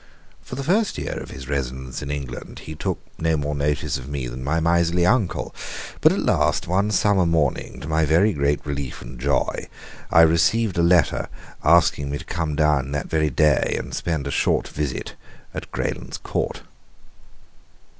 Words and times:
For 0.41 0.55
the 0.55 0.63
first 0.63 0.97
year 0.97 1.19
of 1.19 1.29
his 1.29 1.47
residence 1.47 2.01
in 2.01 2.09
England 2.09 2.61
he 2.65 2.73
took 2.73 2.97
no 3.19 3.37
more 3.37 3.53
notice 3.53 3.99
of 3.99 4.09
me 4.09 4.25
than 4.25 4.43
my 4.43 4.59
miserly 4.59 5.05
uncle; 5.05 5.53
but 6.01 6.11
at 6.11 6.17
last 6.21 6.67
one 6.67 6.89
summer 6.89 7.27
morning, 7.27 7.79
to 7.81 7.87
my 7.87 8.03
very 8.03 8.33
great 8.33 8.65
relief 8.65 9.03
and 9.03 9.19
joy, 9.19 9.67
I 10.09 10.21
received 10.21 10.79
a 10.79 10.81
letter 10.81 11.29
asking 11.63 12.09
me 12.09 12.17
to 12.17 12.25
come 12.25 12.55
down 12.55 12.91
that 12.93 13.11
very 13.11 13.29
day 13.29 13.75
and 13.77 13.93
spend 13.93 14.25
a 14.25 14.31
short 14.31 14.67
visit 14.67 15.13
at 15.53 15.71
Greylands 15.71 16.17
Court. 16.17 16.63